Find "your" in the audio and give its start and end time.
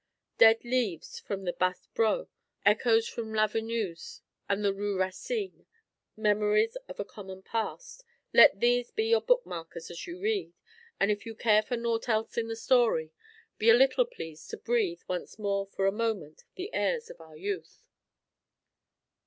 9.09-9.21